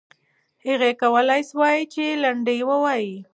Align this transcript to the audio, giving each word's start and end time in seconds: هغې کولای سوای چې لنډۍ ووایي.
هغې 0.65 0.91
کولای 1.01 1.41
سوای 1.51 1.79
چې 1.93 2.03
لنډۍ 2.23 2.59
ووایي. 2.69 3.15